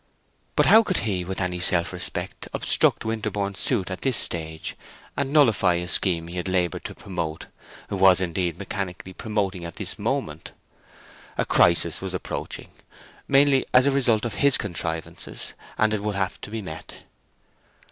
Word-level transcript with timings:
But 0.55 0.65
how 0.65 0.81
could 0.81 0.97
he, 1.05 1.23
with 1.23 1.39
any 1.39 1.59
self 1.59 1.93
respect, 1.93 2.47
obstruct 2.55 3.05
Winterborne's 3.05 3.59
suit 3.59 3.91
at 3.91 4.01
this 4.01 4.17
stage, 4.17 4.75
and 5.15 5.31
nullify 5.31 5.75
a 5.75 5.87
scheme 5.87 6.27
he 6.27 6.37
had 6.37 6.47
labored 6.47 6.83
to 6.85 6.95
promote—was, 6.95 8.19
indeed, 8.19 8.57
mechanically 8.57 9.13
promoting 9.13 9.63
at 9.63 9.75
this 9.75 9.99
moment? 9.99 10.53
A 11.37 11.45
crisis 11.45 12.01
was 12.01 12.15
approaching, 12.15 12.69
mainly 13.27 13.63
as 13.75 13.85
a 13.85 13.91
result 13.91 14.25
of 14.25 14.33
his 14.41 14.57
contrivances, 14.57 15.53
and 15.77 15.93
it 15.93 16.01
would 16.01 16.15
have 16.15 16.41
to 16.41 16.49
be 16.49 16.63
met. 16.63 17.03